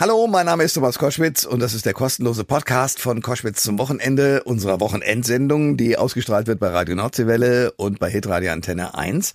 [0.00, 3.78] Hallo, mein Name ist Thomas Koschwitz und das ist der kostenlose Podcast von Koschwitz zum
[3.78, 9.34] Wochenende unserer Wochenendsendung, die ausgestrahlt wird bei Radio Nordseewelle und bei Hitradio Antenne 1.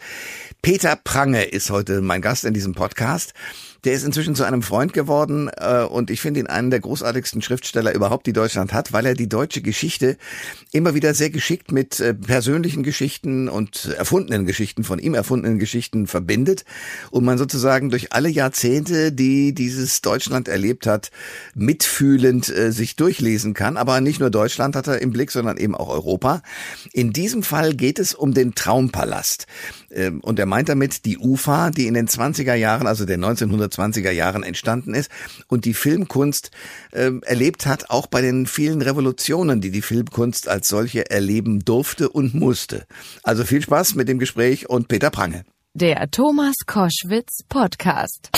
[0.61, 3.33] Peter Prange ist heute mein Gast in diesem Podcast.
[3.83, 7.41] Der ist inzwischen zu einem Freund geworden äh, und ich finde ihn einen der großartigsten
[7.41, 10.17] Schriftsteller überhaupt, die Deutschland hat, weil er die deutsche Geschichte
[10.71, 16.07] immer wieder sehr geschickt mit äh, persönlichen Geschichten und erfundenen Geschichten, von ihm erfundenen Geschichten
[16.07, 16.65] verbindet
[17.11, 21.11] und man sozusagen durch alle Jahrzehnte, die dieses Deutschland erlebt hat,
[21.55, 23.77] mitfühlend äh, sich durchlesen kann.
[23.77, 26.41] Aber nicht nur Deutschland hat er im Blick, sondern eben auch Europa.
[26.91, 29.47] In diesem Fall geht es um den Traumpalast.
[29.91, 33.68] Ähm, und er meint damit die UFA, die in den 20er Jahren, also den 1900
[33.77, 35.11] 1920er Jahren entstanden ist
[35.47, 36.51] und die Filmkunst
[36.91, 42.09] äh, erlebt hat, auch bei den vielen Revolutionen, die die Filmkunst als solche erleben durfte
[42.09, 42.85] und musste.
[43.23, 45.43] Also viel Spaß mit dem Gespräch und Peter Prange.
[45.75, 48.31] Der Thomas Koschwitz Podcast.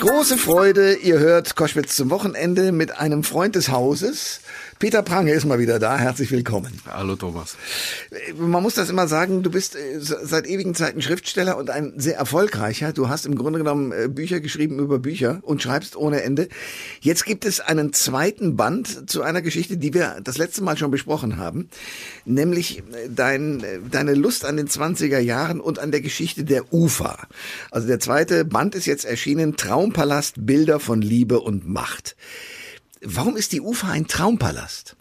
[0.00, 4.40] Große Freude, ihr hört Koschwitz zum Wochenende mit einem Freund des Hauses,
[4.82, 5.96] Peter Prange ist mal wieder da.
[5.96, 6.72] Herzlich willkommen.
[6.90, 7.56] Hallo Thomas.
[8.36, 12.16] Man muss das immer sagen, du bist äh, seit ewigen Zeiten Schriftsteller und ein sehr
[12.16, 12.92] erfolgreicher.
[12.92, 16.48] Du hast im Grunde genommen äh, Bücher geschrieben über Bücher und schreibst ohne Ende.
[17.00, 20.90] Jetzt gibt es einen zweiten Band zu einer Geschichte, die wir das letzte Mal schon
[20.90, 21.68] besprochen haben,
[22.24, 27.28] nämlich äh, dein, deine Lust an den 20er Jahren und an der Geschichte der UFA.
[27.70, 32.16] Also der zweite Band ist jetzt erschienen, Traumpalast, Bilder von Liebe und Macht.
[33.04, 34.96] Warum ist die UFA ein Traumpalast?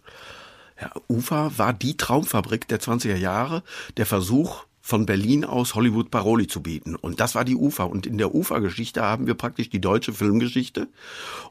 [0.79, 3.63] Ja, UFA war die Traumfabrik der 20er Jahre,
[3.97, 6.95] der Versuch, von Berlin aus Hollywood Paroli zu bieten.
[6.95, 7.83] Und das war die UFA.
[7.83, 10.87] Und in der UFA-Geschichte haben wir praktisch die deutsche Filmgeschichte.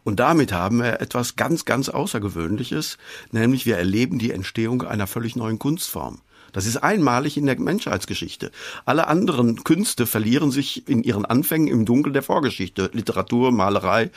[0.03, 2.99] Und damit haben wir etwas ganz, ganz Außergewöhnliches,
[3.31, 6.21] nämlich wir erleben die Entstehung einer völlig neuen Kunstform.
[6.53, 8.51] Das ist einmalig in der Menschheitsgeschichte.
[8.85, 12.91] Alle anderen Künste verlieren sich in ihren Anfängen im Dunkel der Vorgeschichte.
[12.93, 14.11] Literatur, Malerei,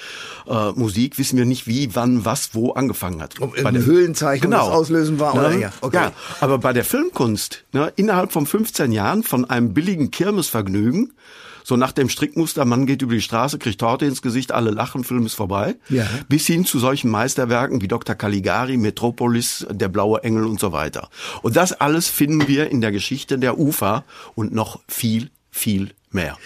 [0.48, 3.40] äh, Musik, wissen wir nicht wie, wann, was, wo angefangen hat.
[3.40, 4.68] Ob bei der Höhlenzeichnung genau.
[4.68, 5.62] das Auslösen war oder ne?
[5.62, 5.74] ja.
[5.82, 5.98] Okay.
[5.98, 6.12] ja,
[6.42, 11.14] aber bei der Filmkunst, ne, innerhalb von 15 Jahren von einem billigen Kirmesvergnügen
[11.64, 15.04] so nach dem Strickmuster, man geht über die Straße, kriegt Torte ins Gesicht, alle lachen,
[15.04, 15.76] Film ist vorbei.
[15.90, 16.08] Ja.
[16.28, 18.16] Bis hin zu solchen Meisterwerken wie Dr.
[18.16, 21.10] Caligari, Metropolis, Der blaue Engel und so weiter.
[21.42, 24.04] Und das alles finden wir in der Geschichte der UFA
[24.36, 26.38] und noch viel, viel mehr.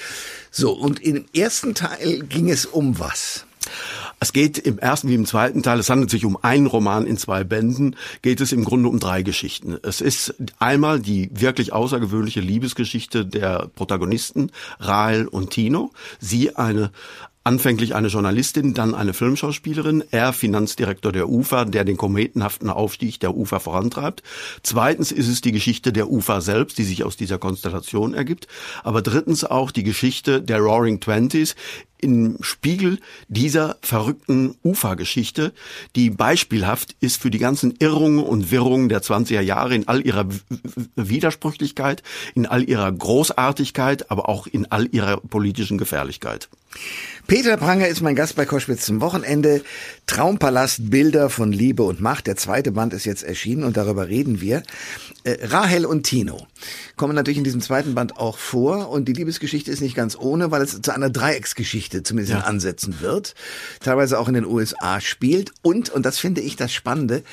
[0.52, 3.46] So, und im ersten Teil ging es um was?
[4.20, 7.18] Es geht im ersten wie im zweiten Teil, es handelt sich um einen Roman in
[7.18, 9.78] zwei Bänden, geht es im Grunde um drei Geschichten.
[9.84, 15.92] Es ist einmal die wirklich außergewöhnliche Liebesgeschichte der Protagonisten, Rahel und Tino.
[16.20, 16.92] Sie eine
[17.48, 23.38] Anfänglich eine Journalistin, dann eine Filmschauspielerin, er Finanzdirektor der UFA, der den kometenhaften Aufstieg der
[23.38, 24.22] UFA vorantreibt.
[24.64, 28.50] Zweitens ist es die Geschichte der UFA selbst, die sich aus dieser Konstellation ergibt.
[28.84, 31.56] Aber drittens auch die Geschichte der Roaring Twenties,
[32.00, 35.54] im Spiegel dieser verrückten Ufa-Geschichte,
[35.96, 40.28] die beispielhaft ist für die ganzen Irrungen und Wirrungen der 20er Jahre in all ihrer
[40.96, 42.04] Widersprüchlichkeit,
[42.36, 46.50] in all ihrer Großartigkeit, aber auch in all ihrer politischen Gefährlichkeit.
[47.28, 49.62] Peter Pranger ist mein Gast bei Koschwitz zum Wochenende.
[50.06, 52.28] Traumpalast, Bilder von Liebe und Macht.
[52.28, 54.64] Der zweite Band ist jetzt erschienen und darüber reden wir.
[55.24, 56.48] Äh, Rahel und Tino
[56.96, 58.90] kommen natürlich in diesem zweiten Band auch vor.
[58.90, 62.40] Und die Liebesgeschichte ist nicht ganz ohne, weil es zu einer Dreiecksgeschichte zumindest ja.
[62.40, 63.36] in Ansätzen wird,
[63.80, 65.52] teilweise auch in den USA spielt.
[65.62, 67.24] Und, und das finde ich das Spannende,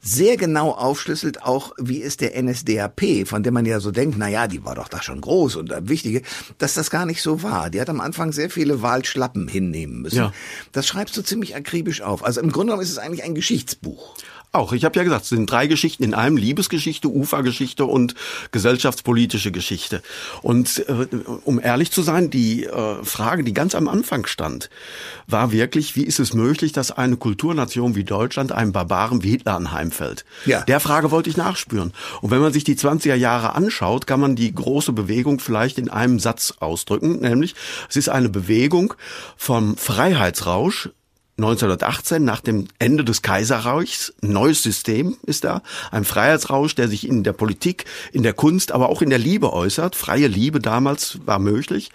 [0.00, 4.28] sehr genau aufschlüsselt, auch wie ist der NSDAP, von dem man ja so denkt, na
[4.28, 6.22] ja, die war doch da schon groß und wichtige,
[6.58, 7.70] dass das gar nicht so war.
[7.70, 10.16] Die hat am Anfang sehr viele Wahlschlappen hinnehmen müssen.
[10.16, 10.32] Ja.
[10.72, 12.24] Das schreibst du ziemlich akribisch auf.
[12.24, 14.14] Also im Grunde genommen ist es eigentlich ein Geschichtsbuch.
[14.52, 18.16] Auch, ich habe ja gesagt, es sind drei Geschichten in einem, Liebesgeschichte, Ufergeschichte und
[18.50, 20.02] gesellschaftspolitische Geschichte.
[20.42, 21.06] Und äh,
[21.44, 24.68] um ehrlich zu sein, die äh, Frage, die ganz am Anfang stand,
[25.28, 29.54] war wirklich, wie ist es möglich, dass eine Kulturnation wie Deutschland einem Barbaren wie Hitler
[29.90, 30.24] anheimfällt?
[30.46, 30.62] Ja.
[30.62, 31.92] Der Frage wollte ich nachspüren.
[32.20, 35.90] Und wenn man sich die 20er Jahre anschaut, kann man die große Bewegung vielleicht in
[35.90, 37.54] einem Satz ausdrücken, nämlich
[37.88, 38.94] es ist eine Bewegung
[39.36, 40.90] vom Freiheitsrausch
[41.40, 44.12] 1918 nach dem Ende des Kaiserreichs.
[44.20, 45.62] neues System ist da.
[45.90, 49.52] Ein Freiheitsrausch, der sich in der Politik, in der Kunst, aber auch in der Liebe
[49.52, 49.96] äußert.
[49.96, 51.90] Freie Liebe damals war möglich.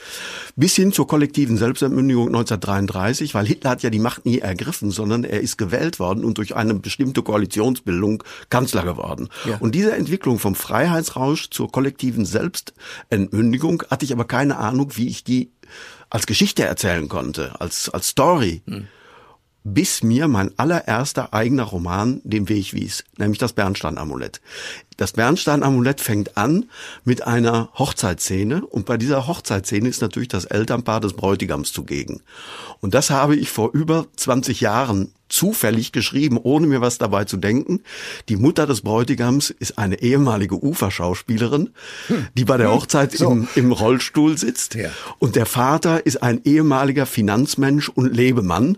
[0.55, 5.23] Bis hin zur kollektiven Selbstentmündigung 1933, weil Hitler hat ja die Macht nie ergriffen, sondern
[5.23, 9.29] er ist gewählt worden und durch eine bestimmte Koalitionsbildung Kanzler geworden.
[9.47, 9.57] Ja.
[9.59, 15.23] Und diese Entwicklung vom Freiheitsrausch zur kollektiven Selbstentmündigung hatte ich aber keine Ahnung, wie ich
[15.23, 15.51] die
[16.09, 18.61] als Geschichte erzählen konnte, als, als Story.
[18.67, 18.87] Hm.
[19.65, 24.39] Bis mir mein allererster eigener Roman den Weg wies, nämlich das Bernstein-Amulett.
[24.95, 26.69] Das Bernstein-Amulett fängt an
[27.03, 32.21] mit einer Hochzeitsszene und bei dieser Hochzeitsszene ist natürlich das Elternpaar des Bräutigams zugegen.
[32.79, 37.37] Und das habe ich vor über 20 Jahren zufällig geschrieben, ohne mir was dabei zu
[37.37, 37.81] denken.
[38.29, 41.71] Die Mutter des Bräutigams ist eine ehemalige Uferschauspielerin,
[42.07, 42.27] hm.
[42.37, 42.75] die bei der hm.
[42.75, 43.31] Hochzeit so.
[43.31, 44.75] im, im, Rollstuhl sitzt.
[44.75, 44.89] Ja.
[45.19, 48.77] Und der Vater ist ein ehemaliger Finanzmensch und Lebemann.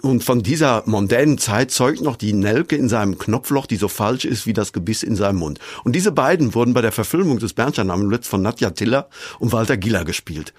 [0.00, 4.24] Und von dieser mondänen Zeit zeugt noch die Nelke in seinem Knopfloch, die so falsch
[4.24, 5.60] ist wie das Gebiss in seinem Mund.
[5.84, 9.08] Und diese beiden wurden bei der Verfilmung des Bernstein-Amuletts von Nadja Tiller
[9.38, 10.54] und Walter Giller gespielt.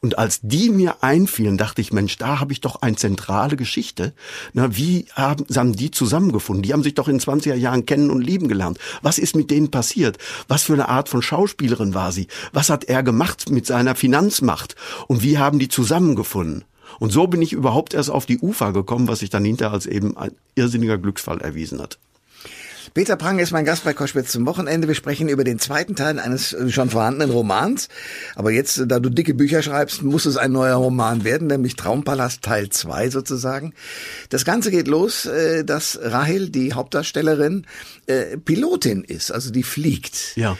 [0.00, 4.14] Und als die mir einfielen, dachte ich, Mensch, da habe ich doch eine zentrale Geschichte.
[4.52, 6.62] Na, wie haben, haben die zusammengefunden?
[6.62, 8.78] Die haben sich doch in 20er Jahren kennen und lieben gelernt.
[9.02, 10.18] Was ist mit denen passiert?
[10.48, 12.28] Was für eine Art von Schauspielerin war sie?
[12.52, 14.76] Was hat er gemacht mit seiner Finanzmacht?
[15.08, 16.64] Und wie haben die zusammengefunden?
[16.98, 19.86] Und so bin ich überhaupt erst auf die Ufer gekommen, was sich dann hinterher als
[19.86, 21.98] eben ein irrsinniger Glücksfall erwiesen hat.
[22.94, 24.86] Peter Prang ist mein Gast bei Koschwitz zum Wochenende.
[24.86, 27.88] Wir sprechen über den zweiten Teil eines äh, schon vorhandenen Romans.
[28.34, 31.76] Aber jetzt, äh, da du dicke Bücher schreibst, muss es ein neuer Roman werden, nämlich
[31.76, 33.72] Traumpalast Teil 2 sozusagen.
[34.28, 37.66] Das Ganze geht los, äh, dass Rahel, die Hauptdarstellerin,
[38.44, 40.36] Pilotin ist, also die fliegt.
[40.36, 40.58] Ja.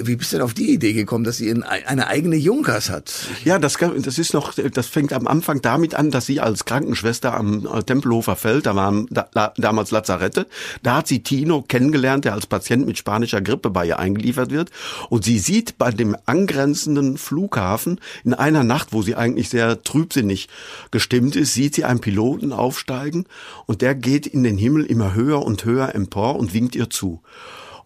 [0.00, 3.12] Wie bist du denn auf die Idee gekommen, dass sie eine eigene Junkers hat?
[3.44, 7.34] Ja, das, das ist noch, das fängt am Anfang damit an, dass sie als Krankenschwester
[7.34, 10.46] am äh, Tempelhofer Feld, da waren da, damals Lazarette,
[10.82, 14.70] da hat sie Tino kennengelernt, der als Patient mit spanischer Grippe bei ihr eingeliefert wird.
[15.08, 20.48] Und sie sieht bei dem angrenzenden Flughafen in einer Nacht, wo sie eigentlich sehr trübsinnig
[20.90, 23.26] gestimmt ist, sieht sie einen Piloten aufsteigen
[23.66, 27.20] und der geht in den Himmel immer höher und höher empor und winkt ihr zu.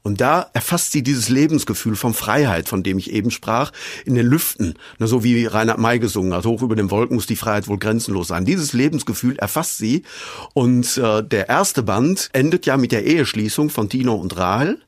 [0.02, 3.72] Und da erfasst sie dieses Lebensgefühl von Freiheit, von dem ich eben sprach,
[4.04, 4.74] in den Lüften.
[4.98, 7.78] Na, so wie Reinhard May gesungen hat, hoch über den Wolken muss die Freiheit wohl
[7.78, 8.44] grenzenlos sein.
[8.44, 10.02] Dieses Lebensgefühl erfasst sie.
[10.54, 14.78] Und äh, der erste Band endet ja mit der Eheschließung von Tino und Rahel.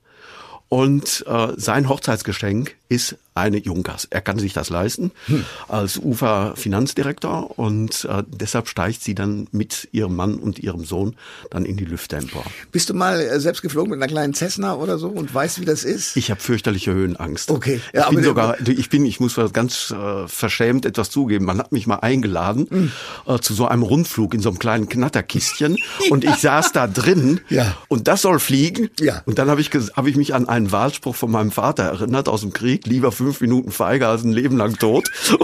[0.68, 4.06] Und äh, sein Hochzeitsgeschenk ist eine Junkers.
[4.10, 5.44] Er kann sich das leisten hm.
[5.66, 11.16] als UFA-Finanzdirektor und äh, deshalb steigt sie dann mit ihrem Mann und ihrem Sohn
[11.50, 12.44] dann in die Lüfte empor.
[12.70, 15.64] Bist du mal äh, selbst geflogen mit einer kleinen Cessna oder so und weißt, wie
[15.64, 16.16] das ist?
[16.16, 17.50] Ich habe fürchterliche Höhenangst.
[17.50, 17.80] Okay.
[17.92, 21.44] Ja, ich bin sogar, ich bin, ich muss ganz äh, verschämt etwas zugeben.
[21.44, 22.92] Man hat mich mal eingeladen hm.
[23.26, 25.76] äh, zu so einem Rundflug in so einem kleinen Knatterkistchen
[26.10, 27.76] und ich saß da drin ja.
[27.88, 28.90] und das soll fliegen.
[29.00, 29.22] Ja.
[29.26, 32.42] Und dann habe ich, hab ich mich an einen Wahlspruch von meinem Vater erinnert aus
[32.42, 35.08] dem Krieg, lieber fünf Minuten feiger als ein Leben lang tot.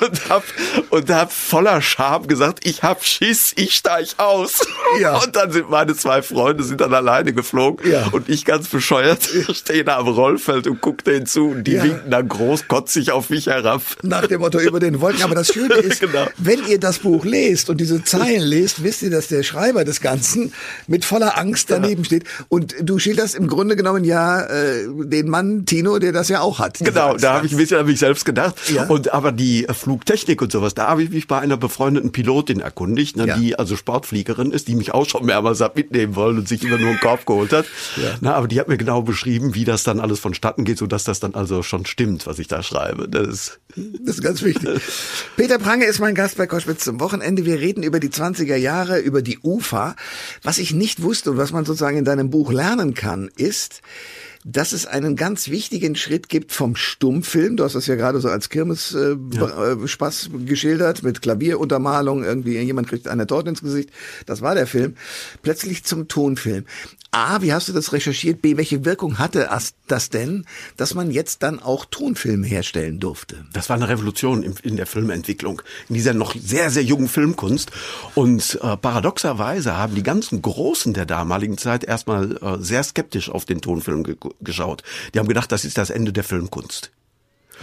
[0.00, 0.42] und hab,
[0.90, 4.66] und hab voller Scham gesagt, ich hab Schiss, ich steig aus.
[5.00, 5.18] Ja.
[5.18, 8.08] Und dann sind meine zwei Freunde sind dann alleine geflogen ja.
[8.12, 11.82] und ich ganz bescheuert stehe da am Rollfeld und guck denen zu und die ja.
[11.82, 13.82] winken dann großkotzig auf mich herab.
[14.02, 15.22] Nach dem Motto über den Wolken.
[15.22, 16.26] Aber das Schöne ist, genau.
[16.38, 20.00] wenn ihr das Buch lest und diese Zeilen lest, wisst ihr, dass der Schreiber des
[20.00, 20.52] Ganzen
[20.86, 22.24] mit voller Angst daneben steht.
[22.48, 26.58] Und du schilderst im Grunde genommen ja äh, den Mann Tino, der das ja auch
[26.58, 26.78] hat.
[26.78, 28.56] Genau, da habe ich ein bisschen hab ich selbst gedacht.
[28.70, 28.86] Ja.
[28.86, 33.16] Und aber die Flugtechnik und sowas, da habe ich mich bei einer befreundeten Pilotin erkundigt,
[33.16, 33.36] ne, ja.
[33.36, 36.78] die also Sportfliegerin ist, die mich auch schon mehrmals hat mitnehmen wollen und sich immer
[36.78, 37.66] nur einen Korb geholt hat.
[37.96, 38.16] Ja.
[38.20, 41.04] Na, aber die hat mir genau beschrieben, wie das dann alles vonstatten geht, so dass
[41.04, 43.08] das dann also schon stimmt, was ich da schreibe.
[43.08, 44.80] Das ist, das ist ganz wichtig.
[45.36, 47.44] Peter Prange ist mein Gast bei Koschwitz zum Wochenende.
[47.44, 49.96] Wir reden über die 20er Jahre, über die UFA.
[50.42, 53.82] Was ich nicht wusste und was man sozusagen in deinem Buch lernen kann, ist,
[54.48, 57.56] dass es einen ganz wichtigen Schritt gibt vom Stummfilm.
[57.56, 60.44] Du hast das ja gerade so als Kirmes-Spaß äh, ja.
[60.44, 62.22] geschildert mit Klavieruntermalung.
[62.22, 63.90] Irgendwie jemand kriegt eine Torte ins Gesicht.
[64.24, 64.94] Das war der Film.
[65.42, 66.64] Plötzlich zum Tonfilm.
[67.10, 68.42] A, wie hast du das recherchiert?
[68.42, 69.48] B, welche Wirkung hatte
[69.88, 70.44] das denn,
[70.76, 73.46] dass man jetzt dann auch Tonfilme herstellen durfte?
[73.52, 77.70] Das war eine Revolution in der Filmentwicklung, in dieser noch sehr, sehr jungen Filmkunst.
[78.14, 83.44] Und äh, paradoxerweise haben die ganzen Großen der damaligen Zeit erstmal äh, sehr skeptisch auf
[83.44, 84.82] den Tonfilm ge geschaut.
[85.14, 86.92] Die haben gedacht, das ist das Ende der Filmkunst.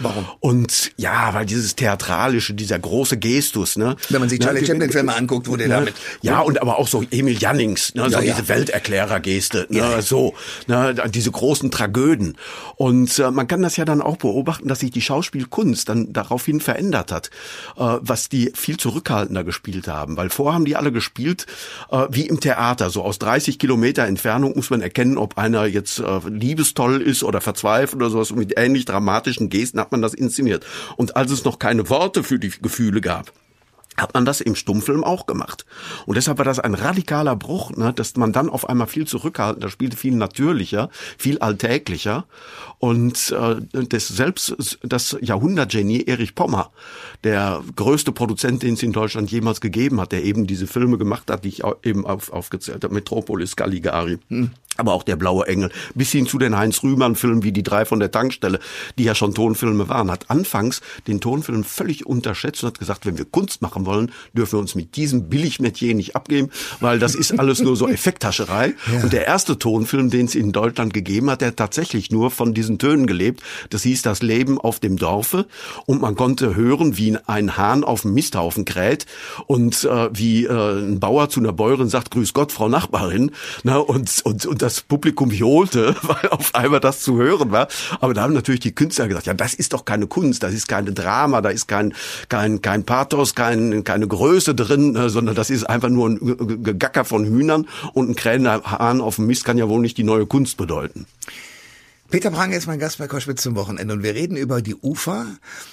[0.00, 0.26] Warum?
[0.40, 3.96] Und ja, weil dieses theatralische, dieser große Gestus, ne?
[4.08, 6.78] Wenn man sich Charlie ne, Chaplin Filme anguckt, wo der ne, damit ja und aber
[6.78, 10.02] auch so Emil Jannings, ne, so ja, diese Welterklärer-Geste, ne, ja.
[10.02, 10.34] so,
[10.66, 12.36] ne, diese großen Tragöden.
[12.74, 16.60] Und äh, man kann das ja dann auch beobachten, dass sich die Schauspielkunst dann daraufhin
[16.60, 17.30] verändert hat,
[17.76, 21.46] äh, was die viel zurückhaltender gespielt haben, weil vorher haben die alle gespielt
[21.90, 26.00] äh, wie im Theater, so aus 30 Kilometer Entfernung muss man erkennen, ob einer jetzt
[26.00, 30.14] äh, liebestoll ist oder verzweifelt oder sowas und mit ähnlich dramatischen Gesten hat man das
[30.14, 30.64] inszeniert.
[30.96, 33.32] Und als es noch keine Worte für die Gefühle gab,
[33.96, 35.64] hat man das im Stummfilm auch gemacht.
[36.06, 39.68] Und deshalb war das ein radikaler Bruch, ne, dass man dann auf einmal viel zurückhaltender
[39.68, 42.24] spielte, viel natürlicher, viel alltäglicher.
[42.78, 46.70] Und äh, das selbst das Jahrhundertgenie Erich Pommer,
[47.22, 51.30] der größte Produzent, den es in Deutschland jemals gegeben hat, der eben diese Filme gemacht
[51.30, 54.18] hat, die ich eben auf, aufgezählt habe, Metropolis, Caligari.
[54.28, 57.84] Hm aber auch der blaue Engel, bis hin zu den Heinz Rühmann-Filmen wie die drei
[57.84, 58.58] von der Tankstelle,
[58.98, 63.18] die ja schon Tonfilme waren, hat anfangs den Tonfilm völlig unterschätzt und hat gesagt, wenn
[63.18, 66.50] wir Kunst machen wollen, dürfen wir uns mit diesem Billigmetier nicht abgeben,
[66.80, 68.74] weil das ist alles nur so Effekthascherei.
[68.92, 69.02] Ja.
[69.02, 72.54] Und der erste Tonfilm, den es in Deutschland gegeben hat, der hat tatsächlich nur von
[72.54, 73.42] diesen Tönen gelebt.
[73.70, 75.46] Das hieß das Leben auf dem Dorfe
[75.86, 79.06] und man konnte hören, wie ein Hahn auf dem Misthaufen kräht
[79.46, 83.30] und äh, wie äh, ein Bauer zu einer Bäuerin sagt, Grüß Gott, Frau Nachbarin.
[83.62, 87.68] Na, und, und, und das Publikum johlte, weil auf einmal das zu hören war.
[88.00, 90.68] Aber da haben natürlich die Künstler gesagt, ja, das ist doch keine Kunst, das ist
[90.68, 91.94] keine Drama, da ist kein,
[92.28, 97.04] kein, kein Pathos, kein, keine Größe drin, äh, sondern das ist einfach nur ein Gegacker
[97.04, 100.26] von Hühnern und ein krähender Hahn auf dem Mist kann ja wohl nicht die neue
[100.26, 101.06] Kunst bedeuten.
[102.14, 105.26] Peter Prange ist mein Gast bei Koschwitz zum Wochenende und wir reden über die UFA.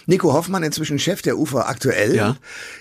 [0.07, 2.35] Nico Hoffmann, inzwischen Chef der UFA aktuell, ja.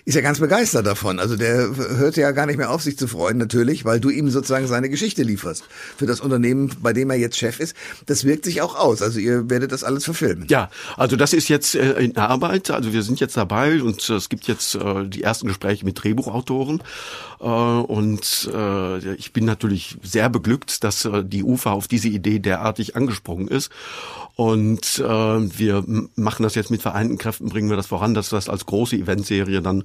[0.07, 1.19] ist ja ganz begeistert davon.
[1.19, 4.31] Also der hört ja gar nicht mehr auf, sich zu freuen, natürlich, weil du ihm
[4.31, 5.65] sozusagen seine Geschichte lieferst
[5.99, 7.77] für das Unternehmen, bei dem er jetzt Chef ist.
[8.07, 9.03] Das wirkt sich auch aus.
[9.03, 10.47] Also ihr werdet das alles verfilmen.
[10.49, 12.71] Ja, also das ist jetzt äh, in Arbeit.
[12.71, 16.83] Also wir sind jetzt dabei und es gibt jetzt äh, die ersten Gespräche mit Drehbuchautoren.
[17.41, 18.51] Äh, und
[19.19, 23.71] ich bin natürlich sehr beglückt, dass die UFA auf diese Idee derartig angesprungen ist.
[24.37, 28.49] Und äh, wir machen das jetzt mit vereinten Kräften, bringen wir das voran, dass das
[28.49, 29.85] als große Eventserie dann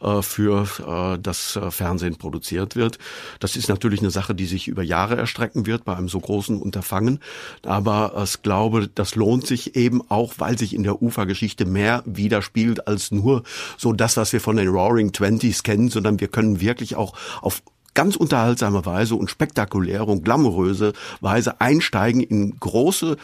[0.00, 2.98] äh, für äh, das äh, Fernsehen produziert wird.
[3.40, 6.62] Das ist natürlich eine Sache, die sich über Jahre erstrecken wird bei einem so großen
[6.62, 7.18] Unterfangen.
[7.64, 12.86] Aber ich glaube, das lohnt sich eben auch, weil sich in der Ufergeschichte mehr widerspielt
[12.86, 13.42] als nur
[13.76, 17.60] so das, was wir von den Roaring Twenties kennen, sondern wir können wirklich auch auf
[17.96, 23.16] ganz unterhaltsame Weise und spektakuläre und glamouröse Weise einsteigen in große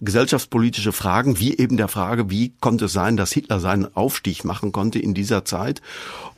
[0.00, 4.70] gesellschaftspolitische Fragen, wie eben der Frage, wie konnte es sein, dass Hitler seinen Aufstieg machen
[4.70, 5.82] konnte in dieser Zeit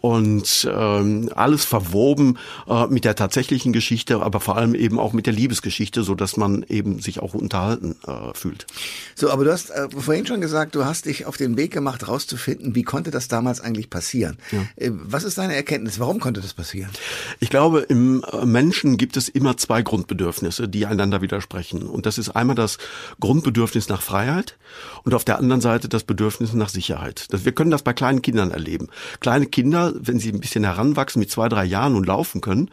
[0.01, 5.27] und ähm, alles verwoben äh, mit der tatsächlichen Geschichte, aber vor allem eben auch mit
[5.27, 8.67] der Liebesgeschichte, so dass man eben sich auch unterhalten äh, fühlt.
[9.15, 12.09] So, aber du hast äh, vorhin schon gesagt, du hast dich auf den Weg gemacht,
[12.09, 14.39] rauszufinden, wie konnte das damals eigentlich passieren?
[14.53, 14.61] Ja.
[14.77, 15.99] Äh, was ist deine Erkenntnis?
[15.99, 16.91] Warum konnte das passieren?
[17.41, 21.83] Ich glaube, im äh, Menschen gibt es immer zwei Grundbedürfnisse, die einander widersprechen.
[21.83, 22.79] Und das ist einmal das
[23.21, 24.57] Grundbedürfnis nach Freiheit
[25.05, 27.27] und auf der anderen Seite das Bedürfnis nach Sicherheit.
[27.31, 28.89] wir können das bei kleinen Kindern erleben.
[29.21, 32.71] Kleine Kinder, wenn sie ein bisschen heranwachsen mit zwei, drei Jahren und laufen können,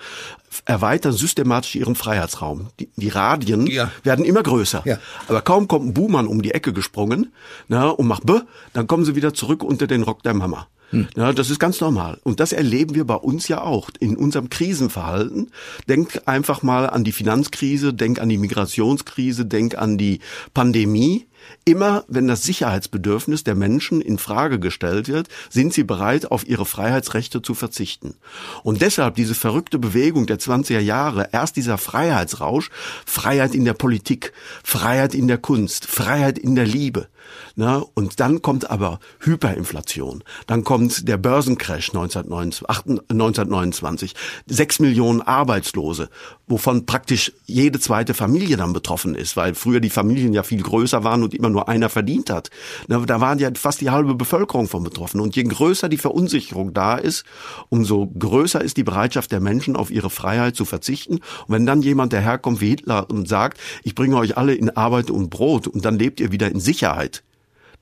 [0.66, 2.70] erweitern systematisch ihren Freiheitsraum.
[2.80, 3.92] Die, die Radien ja.
[4.04, 4.84] werden immer größer.
[4.86, 4.98] Ja.
[5.28, 7.34] Aber kaum kommt ein Buhmann um die Ecke gesprungen
[7.68, 8.40] na, und macht B,
[8.74, 10.68] dann kommen sie wieder zurück unter den Rock der Mama.
[10.92, 11.08] Hm.
[11.16, 12.20] Ja, das ist ganz normal.
[12.24, 15.52] Und das erleben wir bei uns ja auch in unserem Krisenverhalten.
[15.90, 20.20] Denk einfach mal an die Finanzkrise, denk an die Migrationskrise, denk an die
[20.54, 21.28] Pandemie.
[21.66, 26.66] Immer wenn das Sicherheitsbedürfnis der Menschen in Frage gestellt wird, sind sie bereit, auf ihre
[26.66, 28.16] Freiheitsrechte zu verzichten.
[28.64, 32.70] Und deshalb diese verrückte Bewegung der 20er Jahre, erst dieser Freiheitsrausch,
[33.06, 37.08] Freiheit in der Politik, Freiheit in der Kunst, Freiheit in der Liebe.
[37.56, 40.24] Na, und dann kommt aber Hyperinflation.
[40.46, 44.14] Dann kommt der Börsencrash 1929.
[44.46, 46.10] Sechs Millionen Arbeitslose,
[46.48, 51.04] wovon praktisch jede zweite Familie dann betroffen ist, weil früher die Familien ja viel größer
[51.04, 52.50] waren und immer nur einer verdient hat.
[52.88, 55.20] Na, da waren ja fast die halbe Bevölkerung von betroffen.
[55.20, 57.26] Und je größer die Verunsicherung da ist,
[57.70, 61.16] umso größer ist die Bereitschaft der Menschen, auf ihre Freiheit zu verzichten.
[61.16, 65.10] Und wenn dann jemand daherkommt wie Hitler und sagt, ich bringe euch alle in Arbeit
[65.10, 67.17] und Brot und dann lebt ihr wieder in Sicherheit,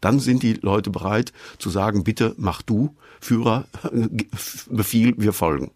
[0.01, 3.65] dann sind die Leute bereit zu sagen, bitte mach du, Führer,
[4.69, 5.71] Befehl, wir folgen.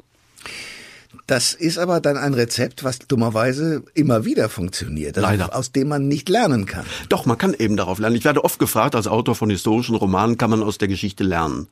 [1.26, 5.56] Das ist aber dann ein Rezept, was dummerweise immer wieder funktioniert, also Leider.
[5.56, 6.86] aus dem man nicht lernen kann.
[7.08, 8.16] Doch, man kann eben darauf lernen.
[8.16, 11.68] Ich werde oft gefragt, als Autor von historischen Romanen kann man aus der Geschichte lernen.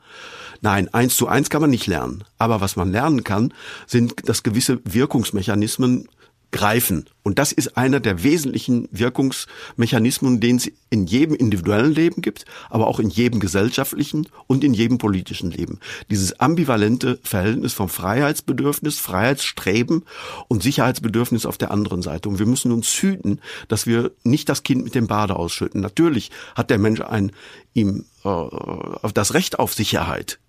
[0.61, 2.23] Nein, eins zu eins kann man nicht lernen.
[2.37, 3.53] Aber was man lernen kann,
[3.85, 6.07] sind, dass gewisse Wirkungsmechanismen
[6.51, 7.05] greifen.
[7.23, 12.87] Und das ist einer der wesentlichen Wirkungsmechanismen, den es in jedem individuellen Leben gibt, aber
[12.87, 15.79] auch in jedem gesellschaftlichen und in jedem politischen Leben.
[16.09, 20.03] Dieses ambivalente Verhältnis vom Freiheitsbedürfnis, Freiheitsstreben
[20.47, 22.29] und Sicherheitsbedürfnis auf der anderen Seite.
[22.29, 25.81] Und wir müssen uns hüten, dass wir nicht das Kind mit dem Bade ausschütten.
[25.81, 27.33] Natürlich hat der Mensch ein
[27.73, 30.39] ihm äh, das Recht auf Sicherheit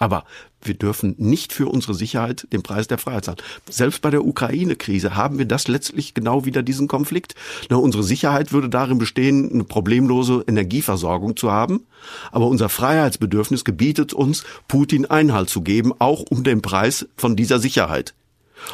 [0.00, 0.24] Aber
[0.62, 3.38] wir dürfen nicht für unsere Sicherheit den Preis der Freiheit zahlen.
[3.68, 7.34] Selbst bei der Ukraine-Krise haben wir das letztlich genau wieder diesen Konflikt.
[7.68, 11.86] Na, unsere Sicherheit würde darin bestehen, eine problemlose Energieversorgung zu haben.
[12.32, 17.58] Aber unser Freiheitsbedürfnis gebietet uns, Putin Einhalt zu geben, auch um den Preis von dieser
[17.58, 18.14] Sicherheit.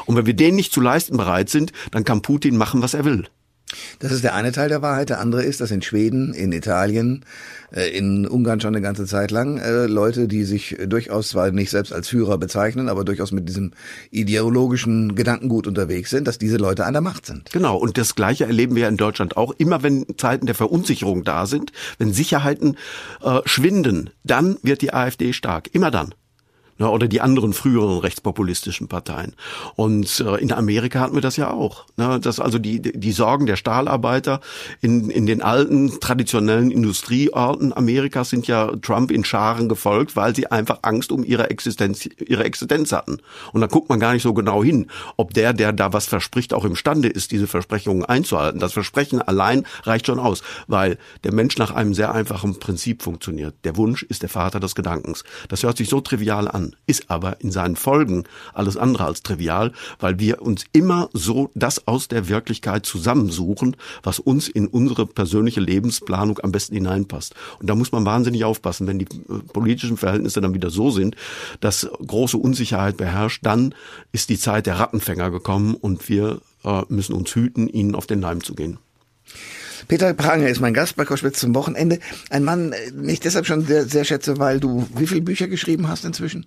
[0.04, 3.04] Und wenn wir den nicht zu leisten bereit sind, dann kann Putin machen, was er
[3.04, 3.26] will.
[3.98, 5.08] Das ist der eine Teil der Wahrheit.
[5.08, 7.24] Der andere ist, dass in Schweden, in Italien,
[7.72, 11.70] äh, in Ungarn schon eine ganze Zeit lang äh, Leute, die sich durchaus zwar nicht
[11.70, 13.72] selbst als Führer bezeichnen, aber durchaus mit diesem
[14.10, 17.50] ideologischen Gedankengut unterwegs sind, dass diese Leute an der Macht sind.
[17.52, 17.76] Genau.
[17.76, 19.52] Und das Gleiche erleben wir ja in Deutschland auch.
[19.58, 22.76] Immer wenn Zeiten der Verunsicherung da sind, wenn Sicherheiten
[23.22, 25.74] äh, schwinden, dann wird die AfD stark.
[25.74, 26.14] Immer dann
[26.78, 29.34] ne, oder die anderen früheren rechtspopulistischen Parteien.
[29.74, 31.86] Und äh, in Amerika hatten wir das ja auch.
[31.96, 34.40] Ne, dass also die, die Sorgen der Stahlarbeiter
[34.80, 40.50] in, in den alten traditionellen Industrieorten Amerikas sind ja Trump in Scharen gefolgt, weil sie
[40.50, 43.18] einfach Angst um ihre Existenz, ihre Existenz hatten.
[43.52, 46.54] Und da guckt man gar nicht so genau hin, ob der, der da was verspricht,
[46.54, 48.60] auch imstande ist, diese Versprechungen einzuhalten.
[48.60, 53.54] Das Versprechen allein reicht schon aus, weil der Mensch nach einem sehr einfachen Prinzip funktioniert.
[53.64, 55.24] Der Wunsch ist der Vater des Gedankens.
[55.48, 59.72] Das hört sich so trivial an ist aber in seinen Folgen alles andere als trivial,
[59.98, 65.60] weil wir uns immer so das aus der Wirklichkeit zusammensuchen, was uns in unsere persönliche
[65.60, 67.34] Lebensplanung am besten hineinpasst.
[67.60, 71.16] Und da muss man wahnsinnig aufpassen, wenn die äh, politischen Verhältnisse dann wieder so sind,
[71.60, 73.74] dass große Unsicherheit beherrscht, dann
[74.12, 78.20] ist die Zeit der Rattenfänger gekommen und wir äh, müssen uns hüten, ihnen auf den
[78.20, 78.78] Leim zu gehen.
[79.88, 81.98] Peter Pranger ist mein Gast bei Koschwitz zum Wochenende.
[82.30, 85.88] Ein Mann, den ich deshalb schon sehr, sehr schätze, weil du wie viele Bücher geschrieben
[85.88, 86.46] hast inzwischen?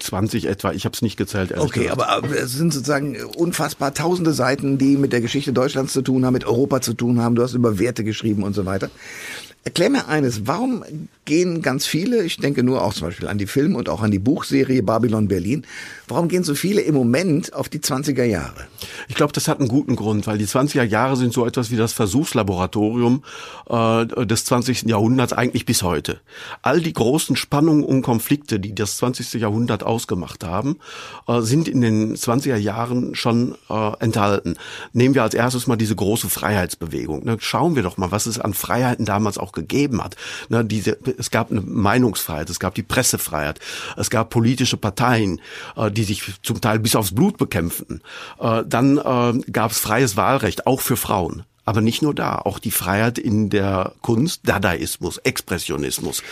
[0.00, 1.56] 20 etwa, ich habe es nicht gezählt.
[1.56, 2.02] Okay, gesagt.
[2.02, 6.34] aber es sind sozusagen unfassbar tausende Seiten, die mit der Geschichte Deutschlands zu tun haben,
[6.34, 7.34] mit Europa zu tun haben.
[7.34, 8.90] Du hast über Werte geschrieben und so weiter.
[9.64, 10.84] Erklär mir eines, warum
[11.24, 14.10] gehen ganz viele, ich denke nur auch zum Beispiel an die Film- und auch an
[14.10, 15.66] die Buchserie Babylon Berlin,
[16.06, 18.66] warum gehen so viele im Moment auf die 20er Jahre?
[19.08, 21.76] Ich glaube, das hat einen guten Grund, weil die 20er Jahre sind so etwas wie
[21.76, 23.24] das Versuchslaboratorium
[23.68, 24.82] äh, des 20.
[24.82, 26.20] Jahrhunderts eigentlich bis heute.
[26.60, 29.40] All die großen Spannungen und Konflikte, die das 20.
[29.40, 30.78] Jahrhundert ausgemacht haben,
[31.26, 34.56] äh, sind in den 20er Jahren schon äh, enthalten.
[34.92, 37.24] Nehmen wir als erstes mal diese große Freiheitsbewegung.
[37.24, 37.38] Ne?
[37.40, 40.16] Schauen wir doch mal, was es an Freiheiten damals auch gegeben hat.
[40.50, 40.64] Ne?
[40.66, 43.58] Diese es gab eine Meinungsfreiheit, es gab die Pressefreiheit,
[43.96, 45.40] es gab politische Parteien,
[45.76, 48.02] äh, die sich zum Teil bis aufs Blut bekämpften.
[48.38, 51.44] Äh, dann äh, gab es freies Wahlrecht, auch für Frauen.
[51.68, 56.22] Aber nicht nur da, auch die Freiheit in der Kunst, Dadaismus, Expressionismus,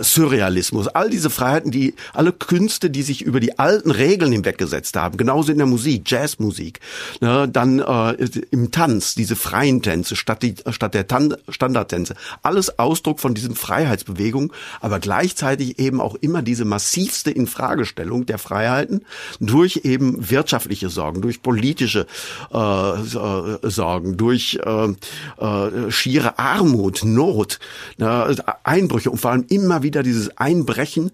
[0.00, 5.16] Surrealismus, all diese Freiheiten, die alle Künste, die sich über die alten Regeln hinweggesetzt haben,
[5.16, 6.78] genauso in der Musik, Jazzmusik,
[7.18, 8.12] dann äh,
[8.52, 13.56] im Tanz, diese freien Tänze statt, die, statt der Tan Standardtänze, alles Ausdruck von diesem
[13.56, 19.04] Freiheitsbewegung, aber gleichzeitig eben auch immer diese massivste Infragestellung der Freiheiten
[19.40, 22.06] durch eben wirtschaftliche Sorgen, durch politische
[22.52, 27.58] äh, äh Sorgen, durch äh, äh, schiere Armut, Not,
[27.98, 31.10] äh, Einbrüche und vor allem immer wieder dieses Einbrechen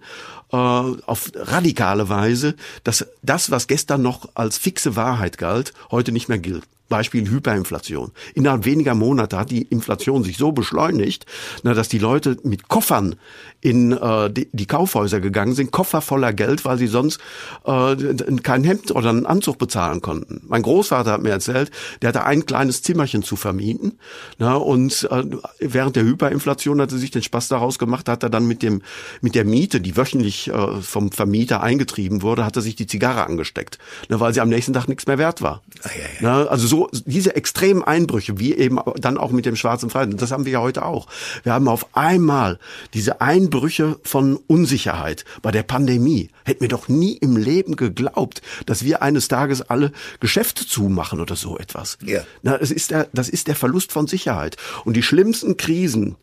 [0.51, 6.29] äh, auf radikale Weise, dass das, was gestern noch als fixe Wahrheit galt, heute nicht
[6.29, 6.63] mehr gilt.
[6.89, 8.11] Beispiel Hyperinflation.
[8.33, 11.25] Innerhalb weniger Monate hat die Inflation sich so beschleunigt,
[11.63, 13.15] na, dass die Leute mit Koffern
[13.61, 17.19] in äh, die, die Kaufhäuser gegangen sind, Koffer voller Geld, weil sie sonst
[17.65, 17.95] äh,
[18.43, 20.41] kein Hemd oder einen Anzug bezahlen konnten.
[20.47, 21.71] Mein Großvater hat mir erzählt,
[22.01, 23.97] der hatte ein kleines Zimmerchen zu vermieten
[24.37, 25.23] na, und äh,
[25.59, 28.81] während der Hyperinflation hat er sich den Spaß daraus gemacht, hat er dann mit dem
[29.21, 33.25] mit der Miete, die wöchentlich äh, vom Vermieter eingetrieben wurde, hat er sich die Zigarre
[33.25, 35.61] angesteckt, na, weil sie am nächsten Tag nichts mehr wert war.
[35.83, 36.07] Ah, ja, ja.
[36.21, 40.31] Na, also so diese extremen Einbrüche, wie eben dann auch mit dem schwarzen Freitag, das
[40.31, 41.07] haben wir ja heute auch.
[41.43, 42.59] Wir haben auf einmal
[42.93, 46.29] diese Einbrüche von Unsicherheit bei der Pandemie.
[46.43, 51.35] Hätten wir doch nie im Leben geglaubt, dass wir eines Tages alle Geschäfte zumachen oder
[51.35, 51.97] so etwas.
[52.05, 52.21] Ja.
[52.43, 54.57] Na, das ist der, das ist der Verlust von Sicherheit.
[54.85, 56.15] Und die schlimmsten Krisen,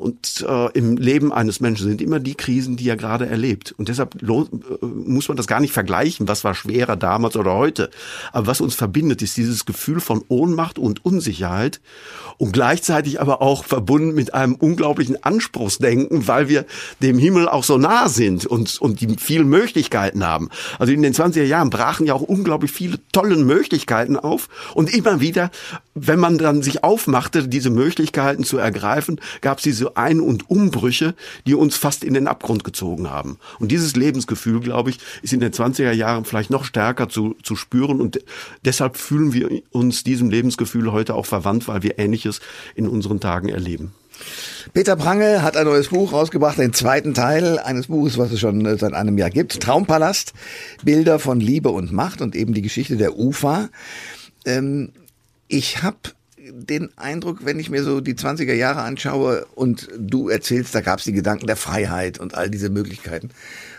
[0.00, 3.74] und äh, im Leben eines Menschen sind immer die Krisen, die er gerade erlebt.
[3.76, 7.90] Und deshalb äh, muss man das gar nicht vergleichen, was war schwerer damals oder heute.
[8.32, 11.82] Aber was uns verbindet, ist dieses Gefühl von Ohnmacht und Unsicherheit
[12.38, 16.64] und gleichzeitig aber auch verbunden mit einem unglaublichen Anspruchsdenken, weil wir
[17.02, 20.48] dem Himmel auch so nah sind und, und die vielen Möglichkeiten haben.
[20.78, 25.20] Also in den 20er Jahren brachen ja auch unglaublich viele tolle Möglichkeiten auf und immer
[25.20, 25.50] wieder,
[25.94, 31.14] wenn man dann sich aufmachte, diese Möglichkeiten zu ergreifen, gab es diese ein- und Umbrüche,
[31.46, 33.38] die uns fast in den Abgrund gezogen haben.
[33.58, 37.56] Und dieses Lebensgefühl, glaube ich, ist in den 20er Jahren vielleicht noch stärker zu, zu
[37.56, 38.20] spüren und
[38.64, 42.40] deshalb fühlen wir uns diesem Lebensgefühl heute auch verwandt, weil wir Ähnliches
[42.74, 43.92] in unseren Tagen erleben.
[44.74, 48.64] Peter Prange hat ein neues Buch rausgebracht, den zweiten Teil eines Buches, was es schon
[48.78, 49.60] seit einem Jahr gibt.
[49.60, 50.34] Traumpalast,
[50.84, 53.68] Bilder von Liebe und Macht und eben die Geschichte der UFA.
[54.44, 54.92] Ähm,
[55.48, 55.96] ich habe
[56.66, 60.98] den Eindruck, wenn ich mir so die 20er Jahre anschaue und du erzählst, da gab
[60.98, 63.30] es die Gedanken der Freiheit und all diese Möglichkeiten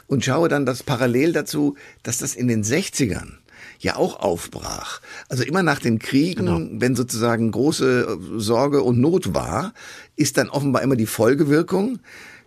[0.07, 3.37] und schaue dann das parallel dazu, dass das in den 60ern
[3.79, 5.01] ja auch aufbrach.
[5.29, 6.67] Also immer nach den Kriegen, genau.
[6.81, 9.73] wenn sozusagen große Sorge und Not war,
[10.15, 11.99] ist dann offenbar immer die Folgewirkung,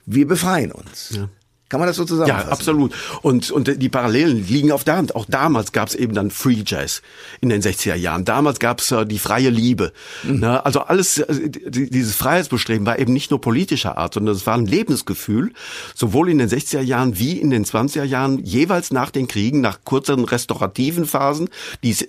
[0.06, 1.14] wir befreien uns.
[1.16, 1.28] Ja.
[1.74, 2.46] Kann man das so zusammenfassen?
[2.46, 2.94] Ja, absolut.
[3.22, 5.16] Und, und die Parallelen liegen auf der Hand.
[5.16, 7.02] Auch damals gab es eben dann Free Jazz
[7.40, 8.24] in den 60er Jahren.
[8.24, 9.92] Damals gab es äh, die freie Liebe.
[10.22, 10.38] Mhm.
[10.38, 10.64] Ne?
[10.64, 14.66] Also alles, äh, dieses Freiheitsbestreben war eben nicht nur politischer Art, sondern es war ein
[14.66, 15.52] Lebensgefühl,
[15.96, 19.80] sowohl in den 60er Jahren wie in den 20er Jahren, jeweils nach den Kriegen, nach
[19.82, 21.48] kurzen restaurativen Phasen,
[21.82, 22.06] die es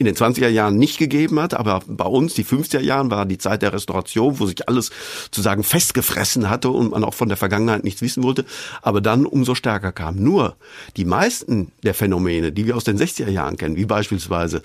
[0.00, 3.36] in den 20er Jahren nicht gegeben hat, aber bei uns, die 50er Jahren, war die
[3.36, 4.90] Zeit der Restauration, wo sich alles
[5.24, 8.46] sozusagen festgefressen hatte und man auch von der Vergangenheit nichts wissen wollte,
[8.80, 10.16] aber dann umso stärker kam.
[10.16, 10.56] Nur
[10.96, 14.62] die meisten der Phänomene, die wir aus den 60er Jahren kennen, wie beispielsweise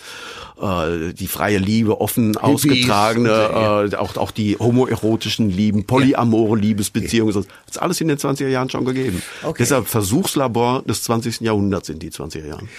[0.61, 7.45] äh, die freie Liebe, offen ausgetragene, äh, auch, auch die homoerotischen Lieben, polyamore Liebesbeziehungen, das
[7.71, 9.21] ist alles in den 20er Jahren schon gegeben.
[9.43, 9.57] Okay.
[9.59, 11.41] Deshalb Versuchslabor des 20.
[11.41, 12.69] Jahrhunderts sind die 20er Jahren.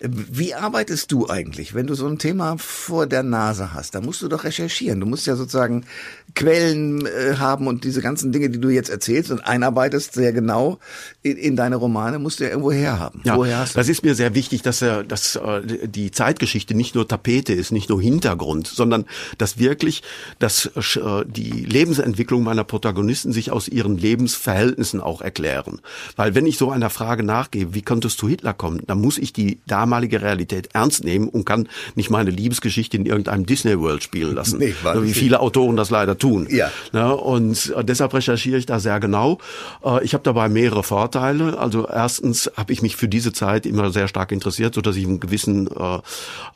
[0.00, 3.94] Wie arbeitest du eigentlich, wenn du so ein Thema vor der Nase hast?
[3.94, 4.98] Da musst du doch recherchieren.
[4.98, 5.86] Du musst ja sozusagen
[6.34, 10.78] Quellen äh, haben und diese ganzen Dinge, die du jetzt erzählst und einarbeitest sehr genau
[11.22, 13.22] in, in deine Romane, musst du ja irgendwo herhaben.
[13.24, 13.78] Ja, Woher hast du?
[13.78, 17.70] das ist mir sehr wichtig, dass, er, dass äh, die Zeitgeschichte nicht nur Tapete ist,
[17.70, 19.04] nicht nur Hintergrund, sondern
[19.38, 20.02] dass wirklich
[20.40, 25.80] dass, äh, die Lebensentwicklung meiner Protagonisten sich aus ihren Lebensverhältnissen auch erklären.
[26.16, 29.32] Weil wenn ich so einer Frage nachgehe, wie konntest du Hitler kommen, dann muss ich
[29.32, 34.02] die damals damalige Realität ernst nehmen und kann nicht meine Liebesgeschichte in irgendeinem Disney World
[34.02, 34.58] spielen lassen.
[34.58, 36.48] Nee, wie viele Autoren das leider tun.
[36.50, 36.70] Ja.
[36.92, 39.38] ja und äh, deshalb recherchiere ich da sehr genau.
[39.84, 41.58] Äh, ich habe dabei mehrere Vorteile.
[41.58, 45.06] Also erstens habe ich mich für diese Zeit immer sehr stark interessiert, so dass ich
[45.06, 45.96] einen gewissen äh,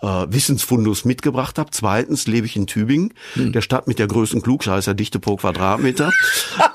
[0.03, 1.71] äh, Wissensfundus mitgebracht habe.
[1.71, 3.53] Zweitens lebe ich in Tübingen, hm.
[3.53, 6.11] der Stadt mit der größten Klugscheißer Dichte pro Quadratmeter.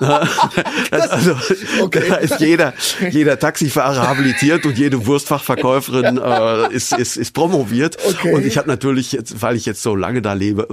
[0.90, 1.36] also,
[1.82, 2.04] okay.
[2.08, 2.72] Da ist jeder,
[3.10, 7.96] jeder Taxifahrer habilitiert und jede Wurstfachverkäuferin äh, äh, ist, ist, ist promoviert.
[8.06, 8.34] Okay.
[8.34, 10.68] Und ich habe natürlich jetzt, weil ich jetzt so lange da lebe,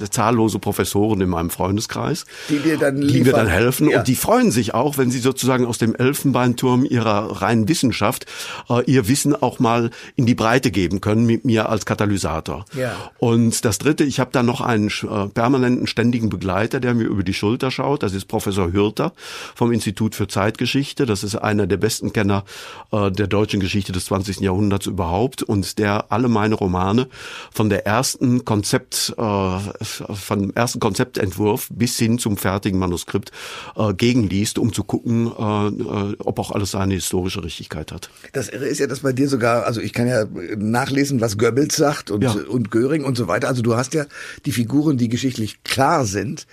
[0.00, 3.90] äh, zahllose Professoren in meinem Freundeskreis, die dir dann, die mir dann helfen.
[3.90, 3.98] Ja.
[3.98, 8.26] Und die freuen sich auch, wenn sie sozusagen aus dem Elfenbeinturm ihrer reinen Wissenschaft
[8.68, 12.64] äh, ihr Wissen auch mal in die Breite geben können mit mir als Katalysator.
[12.76, 12.94] Ja.
[13.18, 17.22] Und das Dritte, ich habe da noch einen äh, permanenten ständigen Begleiter, der mir über
[17.22, 18.02] die Schulter schaut.
[18.02, 19.12] Das ist Professor Hürter
[19.54, 21.06] vom Institut für Zeitgeschichte.
[21.06, 22.44] Das ist einer der besten Kenner
[22.92, 24.40] äh, der deutschen Geschichte des 20.
[24.40, 27.08] Jahrhunderts überhaupt überhaupt und der alle meine Romane
[27.52, 33.30] von der ersten Konzept, äh, vom ersten Konzeptentwurf bis hin zum fertigen Manuskript
[33.76, 38.08] äh, gegenliest, um zu gucken, äh, äh, ob auch alles seine historische Richtigkeit hat.
[38.32, 40.24] Das Irre ist ja, dass bei dir sogar, also ich kann ja
[40.56, 42.32] nachlesen, was Goebbels sagt und, ja.
[42.48, 43.48] und Göring und so weiter.
[43.48, 44.06] Also du hast ja
[44.46, 46.46] die Figuren, die geschichtlich klar sind,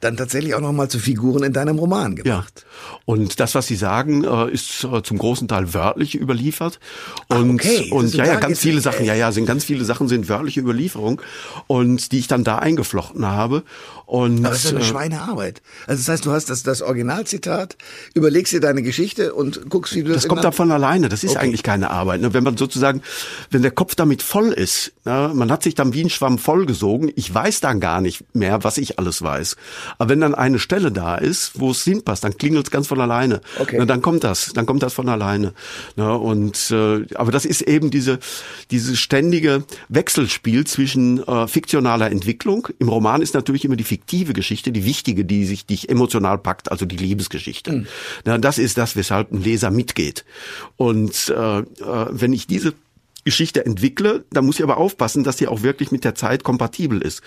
[0.00, 2.64] dann tatsächlich auch nochmal zu Figuren in deinem Roman gemacht.
[2.64, 2.98] Ja.
[3.04, 6.78] Und das, was Sie sagen, äh, ist äh, zum großen Teil wörtlich überliefert.
[7.28, 7.90] Und, okay.
[7.96, 11.20] Und ja, ja, ganz viele Sachen, ja, ja, sind ganz viele Sachen sind wörtliche Überlieferung
[11.66, 13.62] und die ich dann da eingeflochten habe.
[14.06, 15.62] Und, Aber das ist eine äh, Schweinearbeit.
[15.88, 17.76] Also das heißt, du hast das, das Originalzitat,
[18.14, 20.22] überlegst dir deine Geschichte und guckst, wie du das.
[20.22, 21.08] Das kommt davon alleine.
[21.08, 21.40] Das ist okay.
[21.40, 22.20] eigentlich keine Arbeit.
[22.20, 22.32] Ne?
[22.32, 23.02] Wenn man sozusagen,
[23.50, 25.32] wenn der Kopf damit voll ist, ne?
[25.34, 27.10] man hat sich dann wie ein Schwamm vollgesogen.
[27.16, 29.56] Ich weiß dann gar nicht mehr, was ich alles weiß.
[29.98, 33.00] Aber wenn dann eine Stelle da ist, wo es hinpasst, dann klingelt es ganz von
[33.00, 33.40] alleine.
[33.58, 33.84] Okay.
[33.84, 35.52] Dann kommt das, dann kommt das von alleine.
[35.96, 38.20] Na, und äh, aber das ist eben diese
[38.70, 42.68] diese ständige Wechselspiel zwischen äh, fiktionaler Entwicklung.
[42.78, 46.70] Im Roman ist natürlich immer die fiktive Geschichte die wichtige, die sich dich emotional packt,
[46.70, 47.72] also die Liebesgeschichte.
[47.72, 47.86] Mhm.
[48.24, 50.24] Na, das ist das, weshalb ein Leser mitgeht.
[50.76, 51.64] Und äh, äh,
[52.10, 52.74] wenn ich diese
[53.24, 57.00] Geschichte entwickle, dann muss ich aber aufpassen, dass sie auch wirklich mit der Zeit kompatibel
[57.00, 57.22] ist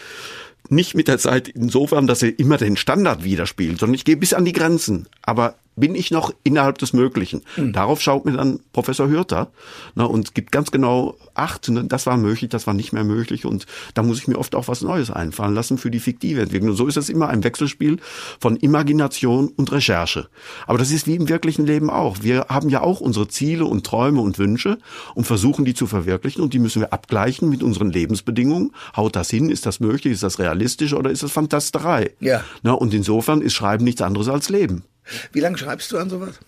[0.68, 4.34] nicht mit der Zeit insofern, dass er immer den Standard widerspielt, sondern ich gehe bis
[4.34, 5.08] an die Grenzen.
[5.22, 7.42] Aber bin ich noch innerhalb des Möglichen?
[7.58, 7.74] Mhm.
[7.74, 9.52] Darauf schaut mir dann Professor Hürter
[9.96, 13.46] ne, und gibt ganz genau Acht, ne, das war möglich, das war nicht mehr möglich
[13.46, 16.72] und da muss ich mir oft auch was Neues einfallen lassen für die fiktive Entwicklung.
[16.72, 17.98] Und so ist es immer ein Wechselspiel
[18.40, 20.28] von Imagination und Recherche.
[20.68, 22.18] Aber das ist wie im wirklichen Leben auch.
[22.22, 24.78] Wir haben ja auch unsere Ziele und Träume und Wünsche
[25.16, 28.74] und versuchen die zu verwirklichen und die müssen wir abgleichen mit unseren Lebensbedingungen.
[28.96, 29.50] Haut das hin?
[29.50, 30.14] Ist das möglich?
[30.14, 32.12] Ist das realistisch oder ist das Fantasterei?
[32.20, 32.44] Ja.
[32.64, 34.84] Ne, und insofern ist Schreiben nichts anderes als Leben.
[35.32, 36.40] Wie lange schreibst du an sowas?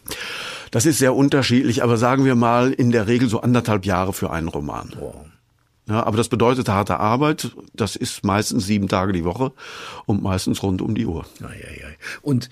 [0.71, 4.31] Das ist sehr unterschiedlich, aber sagen wir mal in der Regel so anderthalb Jahre für
[4.31, 4.93] einen Roman.
[4.99, 5.15] Wow.
[5.87, 7.51] Ja, aber das bedeutet harte Arbeit.
[7.73, 9.51] Das ist meistens sieben Tage die Woche
[10.05, 11.25] und meistens rund um die Uhr.
[12.21, 12.49] Und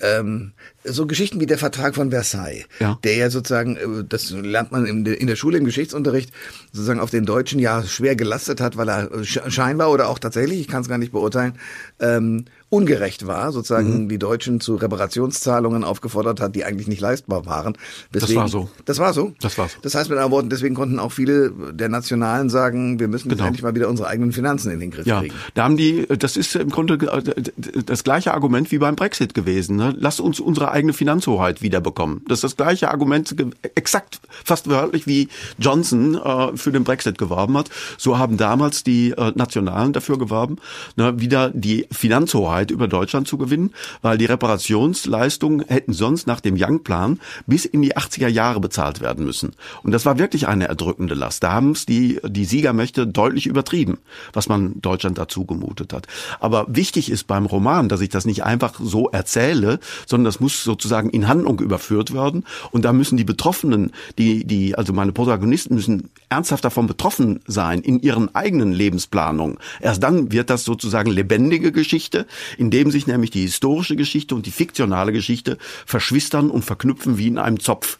[0.00, 0.52] ähm,
[0.84, 2.98] so Geschichten wie der Vertrag von Versailles, Ja.
[3.04, 6.32] der ja sozusagen, äh, das lernt man in der, Schule im Geschichtsunterricht,
[6.72, 10.18] sozusagen auf den Deutschen ja schwer gelastet hat, weil er äh, sch- scheinbar oder auch
[10.18, 11.54] tatsächlich, ich kann es gar nicht beurteilen,
[12.00, 13.52] ähm, ungerecht war, Mhm.
[13.52, 17.74] sozusagen die Deutschen zu Reparationszahlungen aufgefordert hat, die eigentlich nicht leistbar waren.
[18.14, 18.70] Deswegen, war so.
[18.86, 19.34] Das war so?
[19.40, 19.76] Das war so.
[19.82, 23.44] Das heißt mit anderen Worten, deswegen konnten auch viele der Nationalen sagen, wir müssen Genau.
[23.44, 25.34] endlich mal wieder unsere eigenen Finanzen in den Griff Ja, kriegen.
[25.52, 29.76] da haben die, das ist im Grunde äh, das gleiche Argument wie beim Brexit gewesen.
[29.76, 29.94] Ne?
[29.98, 32.22] Lass uns unsere eigene Finanzhoheit wiederbekommen.
[32.26, 33.34] Das ist das gleiche Argument,
[33.74, 37.68] exakt fast wörtlich wie Johnson äh, für den Brexit geworben hat.
[37.98, 40.56] So haben damals die äh, Nationalen dafür geworben,
[40.96, 46.56] ne, wieder die Finanzhoheit über Deutschland zu gewinnen, weil die Reparationsleistungen hätten sonst nach dem
[46.58, 49.52] Young-Plan bis in die 80er Jahre bezahlt werden müssen.
[49.82, 51.42] Und das war wirklich eine erdrückende Last.
[51.42, 53.98] Da haben es die, die Siegermächte deutlich übertrieben,
[54.32, 56.06] was man Deutschland dazu gemutet hat.
[56.40, 60.64] Aber wichtig ist beim Roman, dass ich das nicht einfach so erzähle, sondern das muss
[60.64, 62.44] sozusagen in Handlung überführt werden.
[62.70, 67.82] Und da müssen die Betroffenen, die, die, also meine Protagonisten müssen ernsthaft davon betroffen sein
[67.82, 69.58] in ihren eigenen Lebensplanungen.
[69.80, 74.50] Erst dann wird das sozusagen lebendige Geschichte, indem sich nämlich die historische Geschichte und die
[74.50, 77.98] fiktionale Geschichte verschwistern und verknüpfen wie in einem Zopf.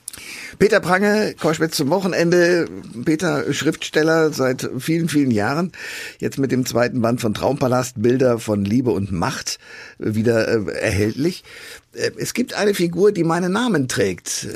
[0.58, 2.68] Peter Prange, Koschwitz zum Wochenende.
[3.04, 5.72] Peter, Schriftsteller seit vielen, vielen Jahren.
[6.18, 9.58] Jetzt mit dem zweiten Band von Traumpalast, Bilder von Liebe und Macht
[9.98, 11.44] wieder äh, erhältlich.
[11.94, 14.46] Äh, Es gibt eine Figur, die meinen Namen trägt.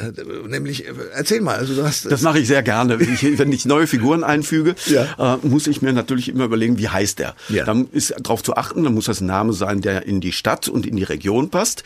[0.49, 2.11] Nämlich, äh, erzähl mal, also du hast...
[2.11, 2.97] Das mache ich sehr gerne.
[3.03, 5.35] Ich, wenn ich neue Figuren einfüge, Ja.
[5.43, 7.35] äh, muss ich mir natürlich immer überlegen, wie heißt der.
[7.49, 7.65] Ja.
[7.65, 10.69] Dann ist darauf zu achten, dann muss das ein Name sein, der in die Stadt
[10.69, 11.83] und in die Region passt.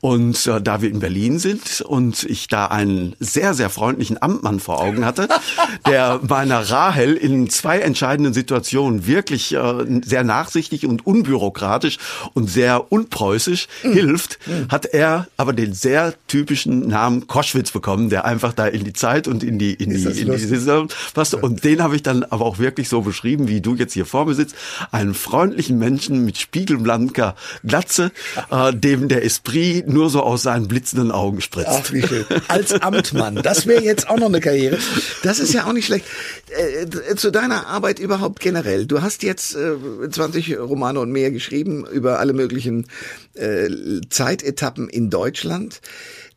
[0.00, 4.60] Und äh, da wir in Berlin sind und ich da einen sehr, sehr freundlichen Amtmann
[4.60, 5.28] vor Augen hatte,
[5.88, 11.98] der meiner Rahel in zwei entscheidenden Situationen wirklich äh, sehr nachsichtig und unbürokratisch
[12.34, 13.92] und sehr unpreußisch Mhm.
[13.92, 18.92] hilft, hat er aber den sehr typischen Namen Koschwitz bekommen, der einfach da in die
[18.92, 20.38] Zeit und in die in Ist die in die?
[20.38, 21.34] Saison passt.
[21.34, 24.26] Und den habe ich dann aber auch wirklich so beschrieben, wie du jetzt hier vor
[24.26, 24.54] mir sitzt,
[24.90, 28.12] einen freundlichen Menschen mit spiegelblanker Glatze,
[28.50, 31.68] äh, dem der Esprit nur so aus seinen blitzenden Augen spritzt.
[31.70, 32.24] Ach, wie schön.
[32.48, 33.36] Als Amtmann.
[33.36, 34.78] Das wäre jetzt auch noch eine Karriere.
[35.22, 36.06] Das ist ja auch nicht schlecht.
[36.50, 38.86] Äh, zu deiner Arbeit überhaupt generell.
[38.86, 42.86] Du hast jetzt äh, 20 Romane und mehr geschrieben über alle möglichen
[43.34, 43.68] äh,
[44.08, 45.80] Zeitetappen in Deutschland.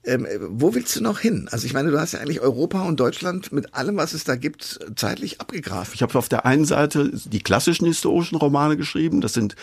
[0.05, 1.47] Ähm, wo willst du noch hin?
[1.49, 4.35] Also ich meine, du hast ja eigentlich Europa und Deutschland mit allem, was es da
[4.35, 5.93] gibt, zeitlich abgegrafen.
[5.95, 9.21] Ich habe auf der einen Seite die klassischen historischen Romane geschrieben.
[9.21, 9.55] Das sind,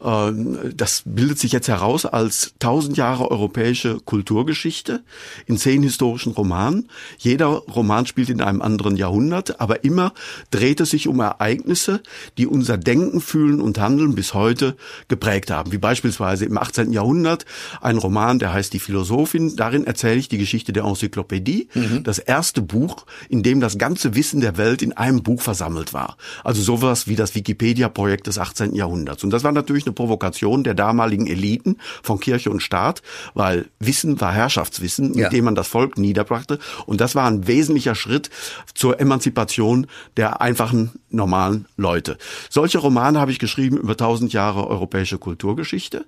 [0.00, 0.30] äh,
[0.74, 5.02] das bildet sich jetzt heraus als tausend Jahre europäische Kulturgeschichte
[5.46, 6.88] in zehn historischen Romanen.
[7.18, 10.12] Jeder Roman spielt in einem anderen Jahrhundert, aber immer
[10.52, 12.00] dreht es sich um Ereignisse,
[12.38, 14.76] die unser Denken, Fühlen und Handeln bis heute
[15.08, 15.72] geprägt haben.
[15.72, 16.92] Wie beispielsweise im 18.
[16.92, 17.44] Jahrhundert
[17.80, 19.56] ein Roman, der heißt Die Philosophin.
[19.56, 21.68] Darin erzähle ich die Geschichte der Enzyklopädie,
[22.04, 26.16] das erste Buch, in dem das ganze Wissen der Welt in einem Buch versammelt war.
[26.44, 28.74] Also sowas wie das Wikipedia-Projekt des 18.
[28.74, 29.24] Jahrhunderts.
[29.24, 33.02] Und das war natürlich eine Provokation der damaligen Eliten von Kirche und Staat,
[33.34, 35.24] weil Wissen war Herrschaftswissen, Ja.
[35.24, 36.58] mit dem man das Volk niederbrachte.
[36.86, 38.30] Und das war ein wesentlicher Schritt
[38.74, 42.18] zur Emanzipation der einfachen, normalen Leute.
[42.48, 46.04] Solche Romane habe ich geschrieben über tausend Jahre europäische Kulturgeschichte.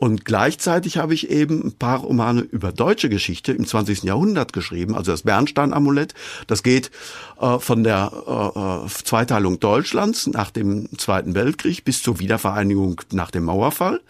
[0.00, 4.02] Und gleichzeitig habe ich eben ein paar Romane über deutsche Geschichte im 20.
[4.02, 6.14] Jahrhundert geschrieben, also das Bernstein-Amulett.
[6.46, 6.90] Das geht
[7.38, 13.30] äh, von der äh, äh, Zweiteilung Deutschlands nach dem Zweiten Weltkrieg bis zur Wiedervereinigung nach
[13.30, 14.00] dem Mauerfall.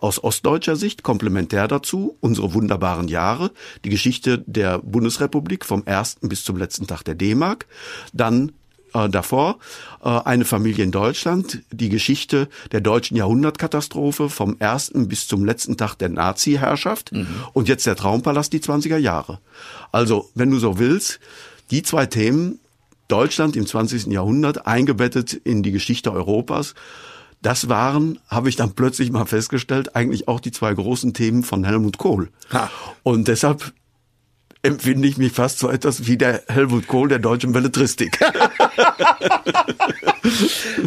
[0.00, 3.50] Aus ostdeutscher Sicht komplementär dazu unsere wunderbaren Jahre,
[3.86, 7.64] die Geschichte der Bundesrepublik vom ersten bis zum letzten Tag der D-Mark.
[8.12, 8.52] Dann
[8.94, 9.58] äh, davor
[10.02, 15.76] äh, eine Familie in Deutschland, die Geschichte der deutschen Jahrhundertkatastrophe vom ersten bis zum letzten
[15.76, 17.12] Tag der Nazi-Herrschaft
[17.52, 19.40] und jetzt der Traumpalast die 20er Jahre.
[19.92, 21.20] Also, wenn du so willst,
[21.70, 22.60] die zwei Themen,
[23.08, 24.06] Deutschland im 20.
[24.06, 26.74] Jahrhundert eingebettet in die Geschichte Europas,
[27.40, 31.64] das waren, habe ich dann plötzlich mal festgestellt, eigentlich auch die zwei großen Themen von
[31.64, 32.30] Helmut Kohl.
[32.52, 32.70] Ha.
[33.02, 33.72] Und deshalb
[34.62, 38.18] empfinde ich mich fast so etwas wie der Helmut Kohl der deutschen Belletristik.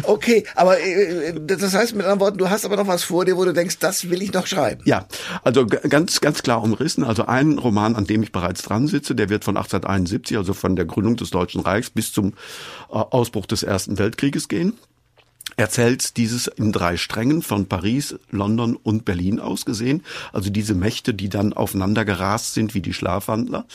[0.04, 3.36] Okay, aber äh, das heißt mit anderen Worten, du hast aber noch was vor dir,
[3.36, 4.82] wo du denkst, das will ich noch schreiben.
[4.84, 5.06] Ja,
[5.42, 7.04] also ganz, ganz klar umrissen.
[7.04, 10.76] Also ein Roman, an dem ich bereits dran sitze, der wird von 1871, also von
[10.76, 12.34] der Gründung des Deutschen Reichs bis zum
[12.90, 14.74] äh, Ausbruch des Ersten Weltkrieges gehen.
[15.56, 20.02] Erzählt dieses in drei Strängen von Paris, London und Berlin aus gesehen.
[20.32, 23.66] Also diese Mächte, die dann aufeinander gerast sind wie die Schlafwandler.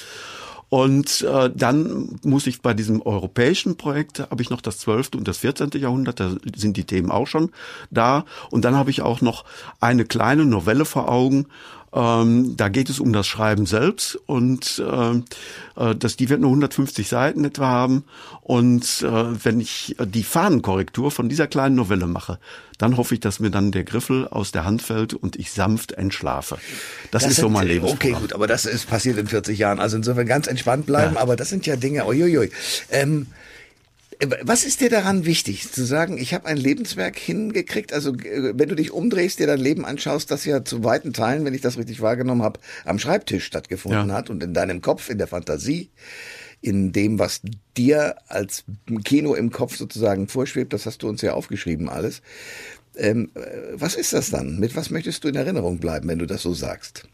[0.69, 5.11] Und äh, dann muss ich bei diesem europäischen Projekt, habe ich noch das 12.
[5.15, 5.69] und das 14.
[5.75, 7.51] Jahrhundert, da sind die Themen auch schon
[7.89, 8.25] da.
[8.51, 9.45] Und dann habe ich auch noch
[9.79, 11.47] eine kleine Novelle vor Augen,
[11.97, 16.51] ähm, da geht es um das Schreiben selbst und äh, äh das, die wird nur
[16.51, 18.03] 150 Seiten etwa haben.
[18.41, 22.37] Und äh, wenn ich die Fahnenkorrektur von dieser kleinen Novelle mache,
[22.77, 25.93] dann hoffe ich, dass mir dann der Griffel aus der Hand fällt und ich sanft
[25.93, 26.59] entschlafe.
[27.09, 27.85] Das, das ist sind, so mein Leben.
[27.85, 29.79] Okay, gut, aber das ist passiert in 40 Jahren.
[29.79, 31.15] Also insofern ganz entspannt bleiben.
[31.15, 31.21] Ja.
[31.21, 32.05] Aber das sind ja Dinge.
[32.05, 32.51] Uiuiui.
[32.91, 33.27] Ähm,
[34.19, 37.93] was ist dir daran wichtig, zu sagen, ich habe ein Lebenswerk hingekriegt?
[37.93, 41.45] Also äh, wenn du dich umdrehst, dir dein Leben anschaust, das ja zu weiten Teilen,
[41.45, 44.15] wenn ich das richtig wahrgenommen habe, am Schreibtisch stattgefunden ja.
[44.15, 45.91] hat und in deinem Kopf, in der Fantasie,
[46.61, 47.41] in dem, was
[47.75, 48.63] dir als
[49.03, 52.23] Kino im Kopf sozusagen vorschwebt, das hast du uns ja aufgeschrieben alles.
[52.95, 53.39] Ähm, äh,
[53.73, 54.59] was ist das dann?
[54.59, 57.07] Mit was möchtest du in Erinnerung bleiben, wenn du das so sagst?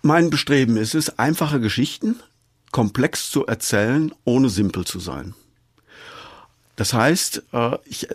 [0.00, 2.16] Mein Bestreben ist es, einfache Geschichten
[2.72, 5.34] komplex zu erzählen, ohne simpel zu sein.
[6.74, 8.08] Das heißt, äh, ich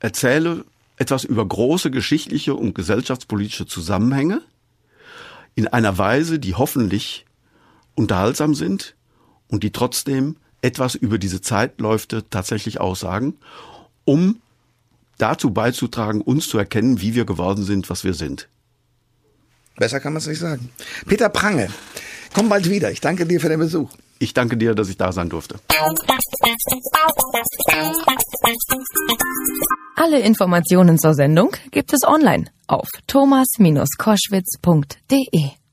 [0.00, 0.64] erzähle
[0.96, 4.42] etwas über große geschichtliche und gesellschaftspolitische Zusammenhänge
[5.54, 7.24] in einer Weise, die hoffentlich
[7.94, 8.94] unterhaltsam sind
[9.48, 13.36] und die trotzdem etwas über diese Zeitläufe tatsächlich aussagen,
[14.04, 14.40] um
[15.18, 18.48] dazu beizutragen, uns zu erkennen, wie wir geworden sind, was wir sind.
[19.76, 20.70] Besser kann man es nicht sagen.
[21.06, 21.68] Peter Prange,
[22.34, 22.90] komm bald wieder.
[22.90, 23.88] Ich danke dir für den Besuch.
[24.18, 25.60] Ich danke dir, dass ich da sein durfte.
[29.96, 35.63] Alle Informationen zur Sendung gibt es online auf thomas-koschwitz.de.